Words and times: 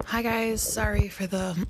Hi, 0.00 0.22
guys. 0.22 0.62
Sorry 0.62 1.08
for 1.08 1.26
the, 1.26 1.66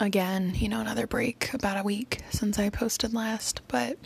again, 0.00 0.54
you 0.54 0.68
know, 0.68 0.80
another 0.80 1.06
break 1.06 1.52
about 1.54 1.78
a 1.78 1.82
week 1.82 2.18
since 2.30 2.58
I 2.58 2.70
posted 2.70 3.14
last, 3.14 3.60
but 3.68 3.98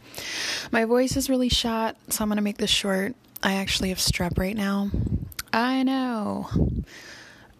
my 0.70 0.84
voice 0.84 1.16
is 1.16 1.30
really 1.30 1.48
shot, 1.48 1.96
so 2.10 2.22
I'm 2.22 2.28
going 2.28 2.36
to 2.36 2.42
make 2.42 2.58
this 2.58 2.70
short. 2.70 3.14
I 3.42 3.54
actually 3.54 3.88
have 3.90 3.98
strep 3.98 4.38
right 4.38 4.56
now. 4.56 4.90
I 5.52 5.82
know. 5.84 6.48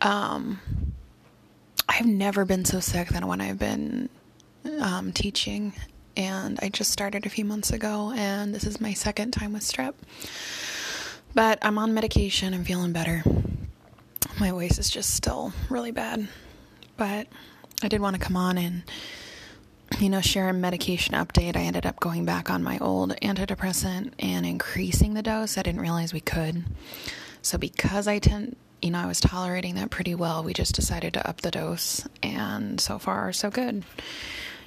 Um, 0.00 0.60
I've 1.88 2.06
never 2.06 2.44
been 2.44 2.64
so 2.64 2.80
sick 2.80 3.08
than 3.08 3.26
when 3.26 3.40
I've 3.40 3.58
been 3.58 4.08
um, 4.80 5.12
teaching, 5.12 5.72
and 6.16 6.58
I 6.62 6.68
just 6.68 6.90
started 6.90 7.26
a 7.26 7.30
few 7.30 7.44
months 7.44 7.70
ago, 7.70 8.12
and 8.14 8.54
this 8.54 8.64
is 8.64 8.80
my 8.80 8.92
second 8.92 9.30
time 9.32 9.54
with 9.54 9.62
strep. 9.62 9.94
But 11.34 11.58
I'm 11.62 11.78
on 11.78 11.94
medication, 11.94 12.54
I'm 12.54 12.64
feeling 12.64 12.92
better 12.92 13.24
my 14.38 14.50
voice 14.50 14.78
is 14.78 14.90
just 14.90 15.14
still 15.14 15.52
really 15.68 15.92
bad. 15.92 16.28
But 16.96 17.26
I 17.82 17.88
did 17.88 18.00
want 18.00 18.16
to 18.16 18.22
come 18.22 18.36
on 18.36 18.58
and, 18.58 18.82
you 19.98 20.08
know, 20.08 20.20
share 20.20 20.48
a 20.48 20.52
medication 20.54 21.14
update. 21.14 21.56
I 21.56 21.60
ended 21.62 21.86
up 21.86 22.00
going 22.00 22.24
back 22.24 22.50
on 22.50 22.62
my 22.62 22.78
old 22.78 23.14
antidepressant 23.20 24.12
and 24.18 24.46
increasing 24.46 25.14
the 25.14 25.22
dose. 25.22 25.58
I 25.58 25.62
didn't 25.62 25.80
realize 25.80 26.12
we 26.12 26.20
could. 26.20 26.64
So, 27.42 27.58
because 27.58 28.08
I 28.08 28.18
tend, 28.18 28.56
you 28.82 28.90
know, 28.90 28.98
I 28.98 29.06
was 29.06 29.20
tolerating 29.20 29.76
that 29.76 29.90
pretty 29.90 30.14
well, 30.14 30.42
we 30.42 30.52
just 30.52 30.74
decided 30.74 31.14
to 31.14 31.28
up 31.28 31.42
the 31.42 31.50
dose. 31.50 32.06
And 32.22 32.80
so 32.80 32.98
far, 32.98 33.32
so 33.32 33.50
good. 33.50 33.84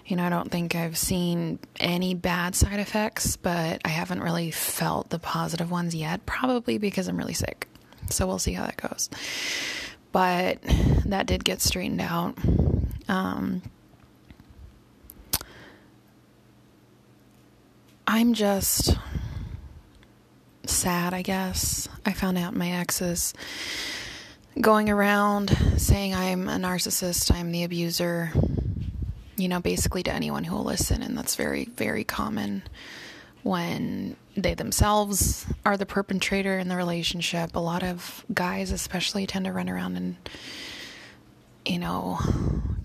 You 0.05 0.15
know, 0.15 0.23
I 0.23 0.29
don't 0.29 0.51
think 0.51 0.75
I've 0.75 0.97
seen 0.97 1.59
any 1.79 2.15
bad 2.15 2.55
side 2.55 2.79
effects, 2.79 3.37
but 3.37 3.81
I 3.85 3.89
haven't 3.89 4.21
really 4.21 4.49
felt 4.49 5.09
the 5.09 5.19
positive 5.19 5.69
ones 5.69 5.93
yet, 5.93 6.25
probably 6.25 6.79
because 6.79 7.07
I'm 7.07 7.17
really 7.17 7.33
sick. 7.33 7.67
So 8.09 8.27
we'll 8.27 8.39
see 8.39 8.53
how 8.53 8.65
that 8.65 8.77
goes. 8.77 9.09
But 10.11 10.59
that 11.05 11.27
did 11.27 11.43
get 11.43 11.61
straightened 11.61 12.01
out. 12.01 12.37
Um, 13.07 13.61
I'm 18.07 18.33
just 18.33 18.97
sad, 20.65 21.13
I 21.13 21.21
guess. 21.21 21.87
I 22.05 22.13
found 22.13 22.37
out 22.37 22.55
my 22.55 22.71
ex 22.71 23.01
is 23.01 23.33
going 24.59 24.89
around 24.89 25.55
saying 25.77 26.15
I'm 26.15 26.49
a 26.49 26.57
narcissist, 26.57 27.33
I'm 27.33 27.51
the 27.51 27.63
abuser, 27.63 28.31
you 29.37 29.47
know, 29.47 29.59
basically 29.59 30.03
to 30.03 30.11
anyone 30.11 30.43
who 30.43 30.55
will 30.55 30.63
listen, 30.63 31.01
and 31.01 31.17
that's 31.17 31.35
very, 31.35 31.65
very 31.65 32.03
common 32.03 32.63
when 33.49 34.15
they 34.37 34.53
themselves 34.53 35.43
are 35.65 35.75
the 35.75 35.85
perpetrator 35.85 36.59
in 36.59 36.67
the 36.67 36.75
relationship. 36.75 37.55
A 37.55 37.59
lot 37.59 37.81
of 37.81 38.23
guys, 38.31 38.71
especially, 38.71 39.25
tend 39.25 39.45
to 39.45 39.51
run 39.51 39.67
around 39.67 39.97
and, 39.97 40.17
you 41.65 41.79
know, 41.79 42.19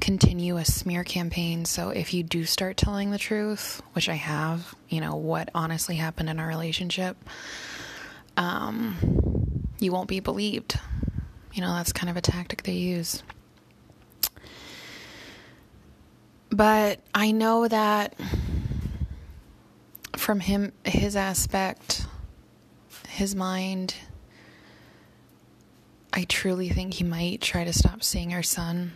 continue 0.00 0.56
a 0.56 0.64
smear 0.64 1.04
campaign. 1.04 1.66
So 1.66 1.90
if 1.90 2.14
you 2.14 2.22
do 2.22 2.46
start 2.46 2.78
telling 2.78 3.10
the 3.10 3.18
truth, 3.18 3.82
which 3.92 4.08
I 4.08 4.14
have, 4.14 4.74
you 4.88 5.02
know, 5.02 5.16
what 5.16 5.50
honestly 5.54 5.96
happened 5.96 6.30
in 6.30 6.40
our 6.40 6.48
relationship, 6.48 7.18
um, 8.38 9.66
you 9.80 9.92
won't 9.92 10.08
be 10.08 10.20
believed. 10.20 10.80
You 11.52 11.60
know, 11.60 11.74
that's 11.74 11.92
kind 11.92 12.08
of 12.08 12.16
a 12.16 12.22
tactic 12.22 12.62
they 12.62 12.72
use. 12.72 13.22
But 16.48 17.00
I 17.14 17.32
know 17.32 17.68
that 17.68 18.14
from 20.24 20.40
him 20.40 20.72
his 20.86 21.16
aspect 21.16 22.06
his 23.08 23.36
mind 23.36 23.94
I 26.14 26.24
truly 26.24 26.70
think 26.70 26.94
he 26.94 27.04
might 27.04 27.42
try 27.42 27.64
to 27.64 27.74
stop 27.74 28.02
seeing 28.02 28.32
our 28.32 28.42
son 28.42 28.92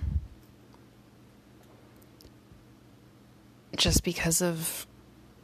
just 3.76 4.04
because 4.04 4.40
of 4.40 4.86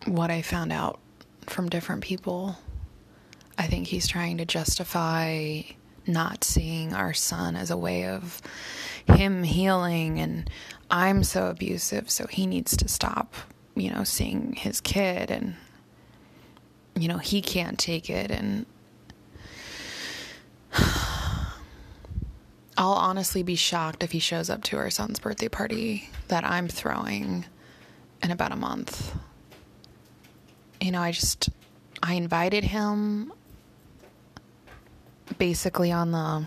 what 0.06 0.30
I 0.30 0.41
found 0.41 0.72
out 0.72 1.00
from 1.48 1.69
different 1.69 2.03
people. 2.03 2.56
I 3.59 3.66
think 3.66 3.88
he's 3.88 4.09
trying 4.09 4.38
to 4.38 4.47
justify 4.47 5.60
not 6.06 6.44
seeing 6.44 6.94
our 6.94 7.12
son 7.12 7.56
as 7.56 7.70
a 7.70 7.76
way 7.76 8.06
of 8.06 8.41
him 9.06 9.42
healing 9.42 10.19
and 10.19 10.48
I'm 10.91 11.25
so 11.25 11.48
abusive 11.48 12.09
so 12.10 12.26
he 12.26 12.47
needs 12.47 12.75
to 12.78 12.88
stop, 12.88 13.34
you 13.76 13.91
know, 13.91 14.04
seeing 14.04 14.54
his 14.54 14.80
kid 14.80 15.30
and 15.30 15.56
you 16.97 17.09
know, 17.09 17.19
he 17.19 17.43
can't 17.43 17.78
take 17.78 18.09
it. 18.09 18.31
And 18.31 18.66
I'll 22.77 22.93
honestly 22.93 23.43
be 23.43 23.56
shocked 23.56 24.03
if 24.03 24.12
he 24.12 24.19
shows 24.19 24.50
up 24.50 24.62
to 24.65 24.77
our 24.77 24.91
son's 24.91 25.19
birthday 25.19 25.49
party 25.49 26.10
that 26.28 26.44
I'm 26.44 26.69
throwing 26.69 27.47
in 28.22 28.31
about 28.31 28.53
a 28.53 28.56
month. 28.56 29.15
You 30.81 30.93
know, 30.93 31.00
I 31.00 31.12
just, 31.12 31.50
I 32.03 32.15
invited 32.15 32.65
him 32.65 33.33
basically 35.38 35.91
on 35.91 36.10
the 36.12 36.47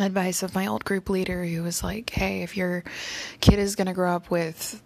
advice 0.00 0.42
of 0.42 0.54
my 0.54 0.66
old 0.66 0.84
group 0.84 1.08
leader 1.08 1.44
who 1.44 1.62
was 1.62 1.82
like, 1.82 2.10
hey, 2.10 2.42
if 2.42 2.56
your 2.56 2.84
kid 3.40 3.58
is 3.58 3.76
going 3.76 3.86
to 3.86 3.92
grow 3.92 4.14
up 4.14 4.30
with, 4.30 4.82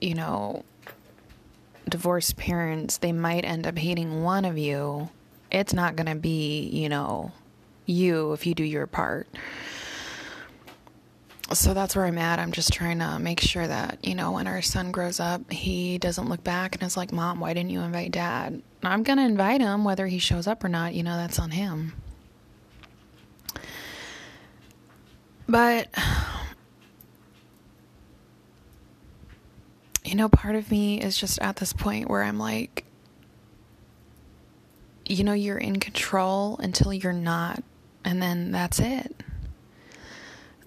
you 0.00 0.14
know, 0.14 0.64
divorced 1.92 2.36
parents, 2.36 2.96
they 2.96 3.12
might 3.12 3.44
end 3.44 3.66
up 3.66 3.78
hating 3.78 4.24
one 4.24 4.44
of 4.44 4.58
you. 4.58 5.10
It's 5.50 5.74
not 5.74 5.94
going 5.94 6.06
to 6.06 6.14
be, 6.16 6.62
you 6.62 6.88
know, 6.88 7.32
you 7.86 8.32
if 8.32 8.46
you 8.46 8.54
do 8.54 8.64
your 8.64 8.86
part. 8.86 9.28
So 11.52 11.74
that's 11.74 11.94
where 11.94 12.06
I'm 12.06 12.16
at. 12.16 12.38
I'm 12.38 12.50
just 12.52 12.72
trying 12.72 13.00
to 13.00 13.18
make 13.18 13.40
sure 13.40 13.66
that, 13.66 13.98
you 14.02 14.14
know, 14.14 14.32
when 14.32 14.46
our 14.46 14.62
son 14.62 14.90
grows 14.90 15.20
up, 15.20 15.52
he 15.52 15.98
doesn't 15.98 16.30
look 16.30 16.42
back 16.42 16.74
and 16.74 16.82
is 16.82 16.96
like, 16.96 17.12
Mom, 17.12 17.40
why 17.40 17.52
didn't 17.52 17.70
you 17.70 17.82
invite 17.82 18.10
dad? 18.10 18.62
I'm 18.82 19.02
going 19.02 19.18
to 19.18 19.24
invite 19.24 19.60
him, 19.60 19.84
whether 19.84 20.06
he 20.06 20.18
shows 20.18 20.46
up 20.46 20.64
or 20.64 20.70
not. 20.70 20.94
You 20.94 21.02
know, 21.02 21.16
that's 21.18 21.38
on 21.38 21.50
him. 21.50 21.92
But 25.46 25.88
you 30.04 30.14
know, 30.14 30.28
part 30.28 30.56
of 30.56 30.70
me 30.70 31.00
is 31.00 31.16
just 31.16 31.38
at 31.40 31.56
this 31.56 31.72
point 31.72 32.08
where 32.10 32.22
I'm 32.22 32.38
like, 32.38 32.84
you 35.06 35.24
know, 35.24 35.32
you're 35.32 35.58
in 35.58 35.78
control 35.78 36.56
until 36.58 36.92
you're 36.92 37.12
not, 37.12 37.62
and 38.04 38.20
then 38.20 38.50
that's 38.50 38.78
it. 38.80 39.14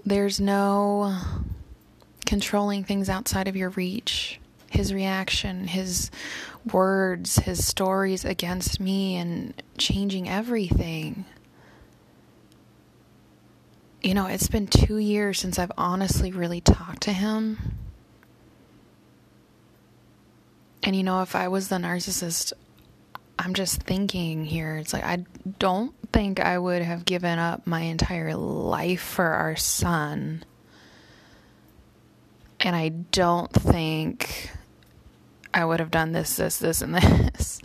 There's 0.06 0.40
no 0.40 1.18
controlling 2.26 2.84
things 2.84 3.10
outside 3.10 3.48
of 3.48 3.56
your 3.56 3.70
reach. 3.70 4.40
His 4.70 4.94
reaction, 4.94 5.68
his 5.68 6.12
words, 6.72 7.38
his 7.38 7.66
stories 7.66 8.26
against 8.26 8.80
me, 8.80 9.16
and 9.16 9.54
changing 9.78 10.28
everything. 10.30 11.26
You 14.02 14.14
know, 14.14 14.28
it's 14.28 14.48
been 14.48 14.68
two 14.68 14.98
years 14.98 15.40
since 15.40 15.58
I've 15.58 15.72
honestly 15.78 16.32
really 16.32 16.62
talked 16.62 17.04
to 17.04 17.14
him 17.14 17.58
And 20.86 20.96
you 20.96 21.02
know, 21.02 21.24
if 21.24 21.36
I 21.36 21.48
was 21.48 21.68
the 21.68 21.78
narcissist, 21.78 22.54
I'm 23.40 23.56
just 23.56 23.82
thinking 23.82 24.46
here, 24.46 24.78
it's 24.78 24.94
like 24.94 25.04
I 25.04 25.26
don't 25.58 25.96
think 26.14 26.40
I 26.40 26.60
would 26.60 26.84
have 26.84 27.06
given 27.06 27.40
up 27.40 27.66
my 27.66 27.82
entire 27.82 28.36
life 28.36 29.02
for 29.02 29.26
our 29.26 29.56
son. 29.56 30.46
And 32.60 32.76
I 32.76 32.90
don't 32.90 33.52
think 33.52 34.52
I 35.52 35.66
would 35.66 35.80
have 35.80 35.90
done 35.90 36.12
this, 36.12 36.36
this, 36.36 36.60
this, 36.60 36.84
and 36.84 36.94
this. 36.96 37.60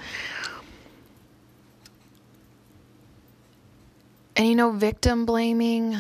And 4.35 4.49
you 4.49 4.57
know, 4.57 4.71
victim 4.71 5.27
blaming, 5.27 5.95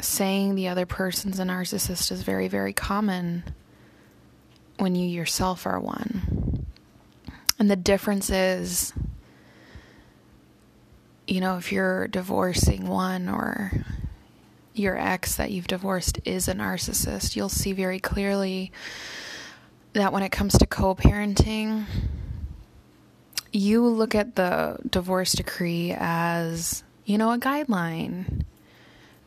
saying 0.00 0.54
the 0.54 0.68
other 0.68 0.86
person's 0.86 1.40
a 1.40 1.42
narcissist 1.42 2.12
is 2.12 2.22
very, 2.22 2.46
very 2.46 2.72
common 2.72 3.42
when 4.82 4.96
you 4.96 5.08
yourself 5.08 5.64
are 5.64 5.78
one. 5.78 6.66
And 7.56 7.70
the 7.70 7.76
difference 7.76 8.30
is, 8.30 8.92
you 11.28 11.40
know, 11.40 11.56
if 11.56 11.70
you're 11.70 12.08
divorcing 12.08 12.88
one 12.88 13.28
or 13.28 13.70
your 14.74 14.98
ex 14.98 15.36
that 15.36 15.52
you've 15.52 15.68
divorced 15.68 16.18
is 16.24 16.48
a 16.48 16.54
narcissist, 16.54 17.36
you'll 17.36 17.48
see 17.48 17.72
very 17.72 18.00
clearly 18.00 18.72
that 19.92 20.12
when 20.12 20.24
it 20.24 20.32
comes 20.32 20.58
to 20.58 20.66
co 20.66 20.96
parenting, 20.96 21.84
you 23.52 23.86
look 23.86 24.16
at 24.16 24.34
the 24.34 24.78
divorce 24.90 25.30
decree 25.32 25.94
as, 25.96 26.82
you 27.04 27.18
know, 27.18 27.30
a 27.30 27.38
guideline. 27.38 28.42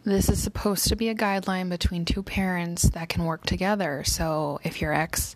This 0.05 0.29
is 0.29 0.41
supposed 0.41 0.87
to 0.89 0.95
be 0.95 1.09
a 1.09 1.15
guideline 1.15 1.67
between 1.67 2.05
two 2.05 2.21
parents 2.21 2.83
that 2.89 3.09
can 3.09 3.25
work 3.25 3.43
together. 3.43 4.03
So 4.05 4.59
if 4.63 4.79
your 4.79 4.93
ex, 4.93 5.35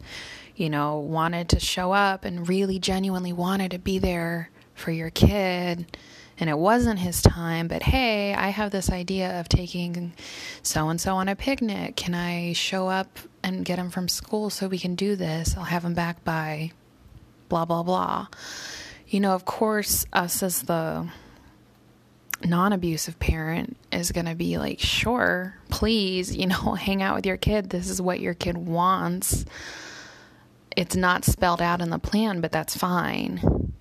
you 0.56 0.70
know, 0.70 1.00
wanted 1.00 1.50
to 1.50 1.60
show 1.60 1.92
up 1.92 2.24
and 2.24 2.48
really 2.48 2.78
genuinely 2.78 3.34
wanted 3.34 3.72
to 3.72 3.80
be 3.80 3.98
there 3.98 4.52
for 4.76 4.92
your 4.92 5.10
kid 5.10 5.98
and 6.40 6.50
it 6.52 6.58
wasn't 6.58 7.00
his 7.00 7.20
time, 7.20 7.68
but 7.68 7.82
hey, 7.82 8.36
I 8.36 8.50
have 8.50 8.70
this 8.70 8.92
idea 8.92 9.40
of 9.40 9.50
taking 9.50 10.14
so 10.62 10.90
and 10.90 11.02
so 11.02 11.16
on 11.16 11.30
a 11.30 11.36
picnic. 11.36 11.96
Can 11.96 12.14
I 12.14 12.54
show 12.54 12.90
up 12.90 13.18
and 13.44 13.66
get 13.66 13.80
him 13.80 13.90
from 13.90 14.08
school 14.08 14.52
so 14.52 14.68
we 14.68 14.78
can 14.78 14.94
do 14.94 15.16
this? 15.16 15.58
I'll 15.58 15.64
have 15.64 15.84
him 15.84 15.96
back 15.96 16.24
by 16.24 16.74
blah, 17.50 17.66
blah, 17.66 17.82
blah. 17.82 18.28
You 19.08 19.20
know, 19.20 19.34
of 19.34 19.46
course, 19.46 20.06
us 20.14 20.44
as 20.44 20.62
the 20.62 21.10
non 22.44 22.74
abusive 22.74 23.20
parent 23.20 23.78
is 23.92 24.12
going 24.12 24.26
to 24.26 24.36
be 24.36 24.58
like, 24.58 24.80
sure, 24.80 25.56
please, 25.70 26.36
you 26.36 26.48
know, 26.48 26.74
hang 26.80 27.02
out 27.02 27.16
with 27.16 27.26
your 27.26 27.38
kid. 27.38 27.70
This 27.70 27.90
is 27.90 28.02
what 28.02 28.20
your 28.20 28.34
kid 28.34 28.58
wants. 28.58 29.46
It's 30.76 30.96
not 30.96 31.26
spelled 31.26 31.62
out 31.62 31.82
in 31.82 31.90
the 31.90 32.00
plan, 32.00 32.42
but 32.42 32.52
that's 32.52 32.78
fine. 32.78 33.74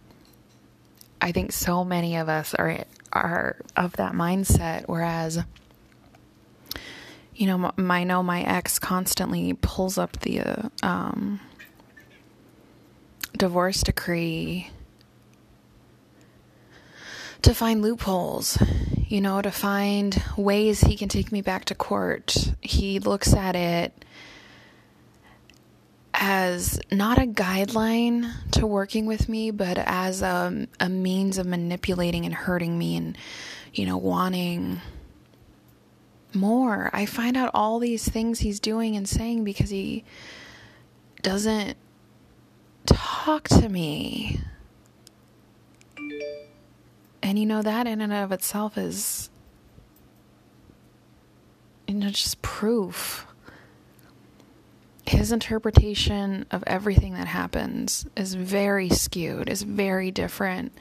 I 1.21 1.33
think 1.33 1.53
so 1.53 1.85
many 1.85 2.17
of 2.17 2.29
us 2.29 2.55
are 2.55 2.85
are 3.13 3.57
of 3.77 3.95
that 3.95 4.13
mindset 4.13 4.85
whereas 4.87 5.43
you 7.35 7.47
know 7.47 7.73
my, 7.77 8.01
I 8.01 8.05
know 8.05 8.23
my 8.23 8.43
ex 8.43 8.79
constantly 8.79 9.55
pulls 9.55 9.97
up 9.99 10.21
the 10.21 10.41
uh, 10.41 10.69
um, 10.83 11.41
divorce 13.37 13.83
decree 13.83 14.71
to 17.49 17.55
find 17.55 17.81
loopholes, 17.81 18.59
you 19.07 19.23
know, 19.23 19.41
to 19.41 19.51
find 19.51 20.23
ways 20.37 20.83
he 20.83 20.95
can 20.95 21.09
take 21.09 21.33
me 21.33 21.41
back 21.41 21.65
to 21.65 21.75
court. 21.75 22.53
He 22.61 22.99
looks 22.99 23.33
at 23.33 23.57
it 23.57 24.05
as 26.13 26.79
not 26.93 27.17
a 27.17 27.23
guideline 27.23 28.31
to 28.51 28.67
working 28.67 29.07
with 29.07 29.31
me, 29.31 29.51
but 29.51 29.79
as 29.79 30.21
a, 30.21 30.69
a 30.79 30.91
means 30.91 31.39
of 31.39 31.47
manipulating 31.47 32.27
and 32.27 32.35
hurting 32.35 32.77
me 32.79 32.97
and, 32.97 33.17
you 33.73 33.87
know, 33.87 33.97
wanting 33.97 34.83
more. 36.35 36.91
I 36.93 37.07
find 37.07 37.35
out 37.35 37.51
all 37.55 37.79
these 37.79 38.07
things 38.07 38.41
he's 38.41 38.61
doing 38.61 38.95
and 38.95 39.09
saying 39.09 39.45
because 39.45 39.71
he 39.71 40.05
doesn't 41.23 41.79
talk 42.85 43.49
to 43.49 43.71
me. 43.71 44.43
And 47.29 47.39
you 47.39 47.45
know, 47.45 47.61
that 47.61 47.87
in 47.87 48.01
and 48.01 48.11
of 48.11 48.33
itself 48.33 48.79
is, 48.79 49.29
you 51.87 51.93
know, 51.93 52.09
just 52.09 52.41
proof 52.41 53.27
his 55.05 55.31
interpretation 55.31 56.47
of 56.51 56.65
everything 56.67 57.13
that 57.13 57.27
happens 57.27 58.07
is 58.17 58.33
very 58.33 58.89
skewed, 58.89 59.51
is 59.51 59.61
very 59.61 60.11
different, 60.11 60.73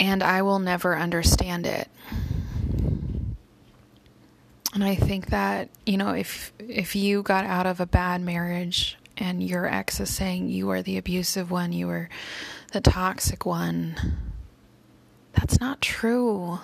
and 0.00 0.22
I 0.22 0.40
will 0.40 0.58
never 0.58 0.96
understand 0.96 1.66
it. 1.66 1.90
And 4.72 4.82
I 4.82 4.94
think 4.94 5.26
that, 5.26 5.68
you 5.84 5.98
know, 5.98 6.14
if 6.14 6.54
if 6.58 6.96
you 6.96 7.22
got 7.22 7.44
out 7.44 7.66
of 7.66 7.80
a 7.80 7.86
bad 7.86 8.22
marriage 8.22 8.96
and 9.18 9.42
your 9.46 9.66
ex 9.66 10.00
is 10.00 10.08
saying 10.08 10.48
you 10.48 10.70
are 10.70 10.80
the 10.80 10.96
abusive 10.96 11.50
one, 11.50 11.74
you 11.74 11.88
were 11.88 12.08
the 12.72 12.80
toxic 12.80 13.44
one, 13.44 14.31
that's 15.32 15.60
not 15.60 15.80
true. 15.80 16.58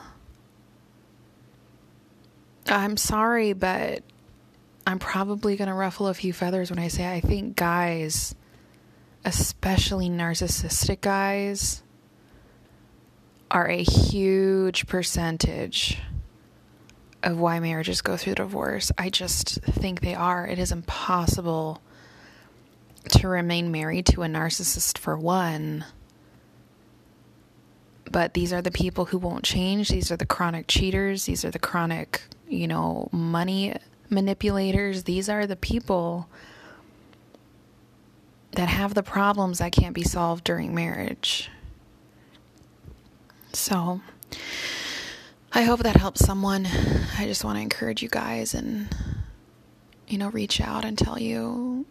I'm 2.66 2.96
sorry, 2.96 3.52
but 3.52 4.02
I'm 4.86 4.98
probably 4.98 5.56
going 5.56 5.68
to 5.68 5.74
ruffle 5.74 6.08
a 6.08 6.14
few 6.14 6.32
feathers 6.32 6.70
when 6.70 6.78
I 6.78 6.88
say 6.88 7.10
I 7.10 7.20
think 7.20 7.56
guys, 7.56 8.34
especially 9.24 10.08
narcissistic 10.08 11.00
guys, 11.00 11.82
are 13.50 13.68
a 13.68 13.82
huge 13.82 14.86
percentage 14.86 15.98
of 17.22 17.38
why 17.38 17.60
marriages 17.60 18.00
go 18.00 18.16
through 18.16 18.36
divorce. 18.36 18.92
I 18.96 19.10
just 19.10 19.60
think 19.62 20.00
they 20.00 20.14
are. 20.14 20.46
It 20.46 20.58
is 20.58 20.72
impossible 20.72 21.82
to 23.10 23.28
remain 23.28 23.70
married 23.70 24.06
to 24.06 24.22
a 24.22 24.26
narcissist 24.26 24.98
for 24.98 25.16
one. 25.18 25.84
But 28.10 28.34
these 28.34 28.52
are 28.52 28.62
the 28.62 28.70
people 28.70 29.06
who 29.06 29.18
won't 29.18 29.44
change. 29.44 29.88
These 29.88 30.10
are 30.10 30.16
the 30.16 30.26
chronic 30.26 30.66
cheaters. 30.68 31.26
These 31.26 31.44
are 31.44 31.50
the 31.50 31.58
chronic, 31.58 32.22
you 32.48 32.66
know, 32.66 33.08
money 33.12 33.74
manipulators, 34.10 35.04
these 35.04 35.28
are 35.28 35.46
the 35.46 35.56
people 35.56 36.28
that 38.52 38.68
have 38.68 38.94
the 38.94 39.02
problems 39.02 39.58
that 39.58 39.72
can't 39.72 39.94
be 39.94 40.02
solved 40.02 40.44
during 40.44 40.74
marriage. 40.74 41.50
So, 43.52 44.00
I 45.52 45.62
hope 45.62 45.80
that 45.80 45.96
helps 45.96 46.24
someone. 46.24 46.66
I 47.18 47.26
just 47.26 47.44
want 47.44 47.56
to 47.56 47.62
encourage 47.62 48.02
you 48.02 48.08
guys 48.08 48.54
and, 48.54 48.88
you 50.06 50.18
know, 50.18 50.30
reach 50.30 50.60
out 50.60 50.84
and 50.84 50.96
tell 50.96 51.18
you, 51.18 51.86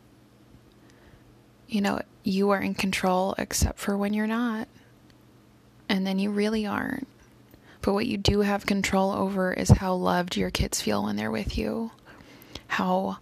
you 1.68 1.82
know, 1.82 2.02
you 2.24 2.50
are 2.50 2.62
in 2.62 2.74
control 2.74 3.36
except 3.38 3.80
for 3.80 3.98
when 3.98 4.14
you're 4.14 4.28
not. 4.28 4.68
And 5.98 6.06
then 6.06 6.20
you 6.20 6.30
really 6.30 6.66
aren't. 6.66 7.08
But 7.82 7.94
what 7.94 8.06
you 8.06 8.18
do 8.18 8.42
have 8.42 8.66
control 8.66 9.12
over 9.12 9.52
is 9.52 9.70
how 9.70 9.96
loved 9.96 10.38
your 10.38 10.52
kids 10.52 10.80
feel 10.80 11.04
when 11.04 11.16
they're 11.16 11.32
with 11.32 11.58
you 11.58 11.92
how 12.68 13.18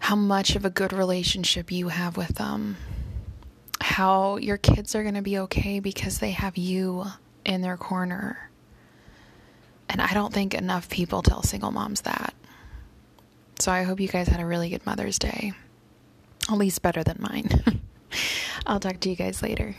how 0.00 0.16
much 0.16 0.56
of 0.56 0.64
a 0.64 0.70
good 0.70 0.92
relationship 0.92 1.70
you 1.70 1.88
have 1.88 2.16
with 2.16 2.36
them. 2.36 2.76
How 3.80 4.36
your 4.36 4.56
kids 4.56 4.94
are 4.94 5.02
going 5.02 5.14
to 5.14 5.22
be 5.22 5.38
okay 5.40 5.80
because 5.80 6.18
they 6.18 6.30
have 6.30 6.56
you 6.56 7.04
in 7.44 7.62
their 7.62 7.76
corner. 7.76 8.50
And 9.88 10.00
I 10.00 10.14
don't 10.14 10.32
think 10.32 10.54
enough 10.54 10.88
people 10.88 11.22
tell 11.22 11.42
single 11.42 11.72
moms 11.72 12.02
that. 12.02 12.34
So 13.58 13.72
I 13.72 13.82
hope 13.82 14.00
you 14.00 14.08
guys 14.08 14.28
had 14.28 14.40
a 14.40 14.46
really 14.46 14.68
good 14.68 14.86
Mother's 14.86 15.18
Day. 15.18 15.52
At 16.48 16.58
least 16.58 16.82
better 16.82 17.02
than 17.02 17.18
mine. 17.18 17.82
I'll 18.66 18.80
talk 18.80 19.00
to 19.00 19.10
you 19.10 19.16
guys 19.16 19.42
later. 19.42 19.74